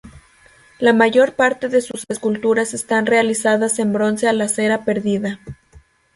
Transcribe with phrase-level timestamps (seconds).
[0.79, 5.39] La mayor parte de sus esculturas están realizadas en bronce a la cera perdida.